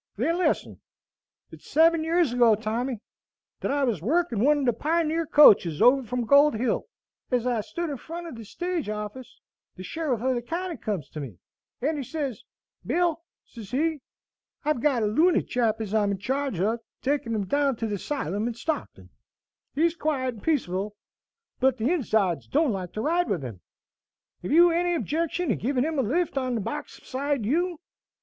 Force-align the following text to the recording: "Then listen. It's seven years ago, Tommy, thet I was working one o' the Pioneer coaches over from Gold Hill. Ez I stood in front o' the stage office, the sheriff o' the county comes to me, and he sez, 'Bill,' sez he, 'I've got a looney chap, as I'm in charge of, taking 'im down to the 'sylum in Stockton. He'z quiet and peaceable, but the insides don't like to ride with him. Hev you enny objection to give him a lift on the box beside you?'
"Then 0.15 0.39
listen. 0.39 0.81
It's 1.51 1.69
seven 1.69 2.03
years 2.03 2.33
ago, 2.33 2.55
Tommy, 2.55 3.01
thet 3.59 3.69
I 3.69 3.83
was 3.83 4.01
working 4.01 4.39
one 4.39 4.57
o' 4.57 4.65
the 4.65 4.73
Pioneer 4.73 5.27
coaches 5.27 5.79
over 5.79 6.01
from 6.01 6.25
Gold 6.25 6.55
Hill. 6.55 6.87
Ez 7.31 7.45
I 7.45 7.61
stood 7.61 7.87
in 7.87 7.97
front 7.97 8.25
o' 8.25 8.31
the 8.31 8.43
stage 8.43 8.89
office, 8.89 9.39
the 9.75 9.83
sheriff 9.83 10.19
o' 10.23 10.33
the 10.33 10.41
county 10.41 10.77
comes 10.77 11.07
to 11.09 11.19
me, 11.19 11.37
and 11.83 11.99
he 11.99 12.03
sez, 12.03 12.43
'Bill,' 12.83 13.21
sez 13.45 13.69
he, 13.69 13.99
'I've 14.65 14.81
got 14.81 15.03
a 15.03 15.05
looney 15.05 15.43
chap, 15.43 15.79
as 15.79 15.93
I'm 15.93 16.09
in 16.13 16.17
charge 16.17 16.59
of, 16.59 16.79
taking 17.03 17.35
'im 17.35 17.45
down 17.45 17.75
to 17.75 17.85
the 17.85 17.99
'sylum 17.99 18.47
in 18.47 18.55
Stockton. 18.55 19.11
He'z 19.75 19.93
quiet 19.95 20.33
and 20.33 20.41
peaceable, 20.43 20.95
but 21.59 21.77
the 21.77 21.91
insides 21.93 22.47
don't 22.47 22.71
like 22.73 22.91
to 22.93 23.01
ride 23.01 23.29
with 23.29 23.43
him. 23.43 23.61
Hev 24.41 24.51
you 24.51 24.71
enny 24.71 24.95
objection 24.95 25.49
to 25.49 25.55
give 25.55 25.77
him 25.77 25.99
a 25.99 26.01
lift 26.01 26.39
on 26.39 26.55
the 26.55 26.61
box 26.61 26.99
beside 26.99 27.45
you?' 27.45 27.77